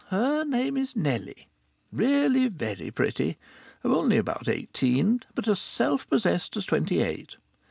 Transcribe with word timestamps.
Her 0.07 0.43
name 0.45 0.77
is 0.77 0.95
Nellie. 0.95 1.47
Really 1.91 2.47
very 2.47 2.89
pretty. 2.89 3.37
Only 3.85 4.17
about 4.17 4.47
eighteen, 4.47 5.19
but 5.35 5.47
as 5.47 5.59
self 5.59 6.09
possessed 6.09 6.57
as 6.57 6.65
twenty 6.65 7.03
eight. 7.03 7.35